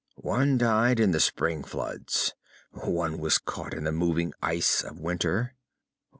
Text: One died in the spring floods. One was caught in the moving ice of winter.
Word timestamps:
One 0.23 0.57
died 0.57 0.99
in 0.99 1.11
the 1.11 1.19
spring 1.19 1.63
floods. 1.63 2.33
One 2.71 3.19
was 3.19 3.37
caught 3.37 3.75
in 3.75 3.83
the 3.83 3.91
moving 3.91 4.33
ice 4.41 4.83
of 4.83 4.99
winter. 4.99 5.53